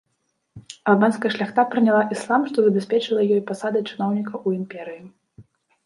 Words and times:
Албанская 0.93 1.31
шляхта 1.35 1.65
прыняла 1.75 2.01
іслам, 2.17 2.41
што 2.53 2.57
забяспечыла 2.71 3.21
ёй 3.35 3.41
пасады 3.53 3.79
чыноўнікаў 3.89 4.37
у 4.47 4.59
імперыі. 4.61 5.03